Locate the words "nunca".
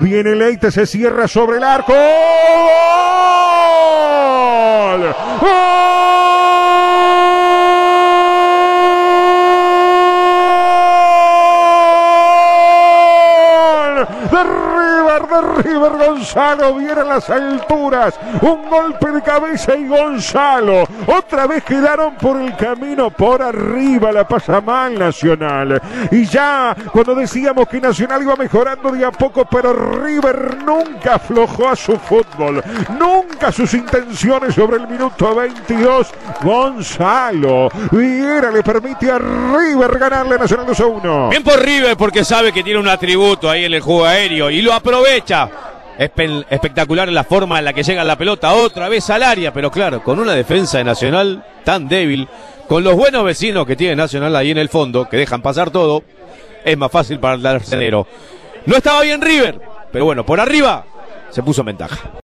30.64-31.14, 32.98-33.27